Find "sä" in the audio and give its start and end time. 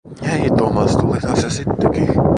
1.41-1.49